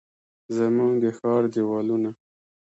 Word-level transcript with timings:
زموږ 0.55 0.93
د 1.03 1.05
ښار 1.17 1.43
دیوالونه، 1.53 2.09